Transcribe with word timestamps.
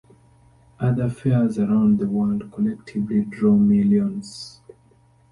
Other 0.79 1.09
Faires 1.09 1.59
around 1.59 1.99
the 1.99 2.07
world 2.07 2.51
collectively 2.51 3.21
draw 3.23 3.55
millions. 3.55 4.59